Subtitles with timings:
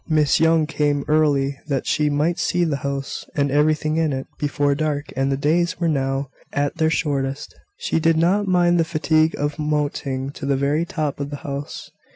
[0.09, 4.73] Miss Young came early, that she might see the house, and everything in it, before
[4.73, 7.53] dark; and the days were now at their shortest.
[7.77, 11.91] She did not mind the fatigue of mounting to the very top of the house.